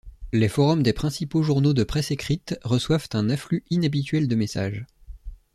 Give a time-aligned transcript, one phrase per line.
[0.33, 4.87] Les forums des principaux journaux de presse écrite reçoivent un afflux inhabituel de messages.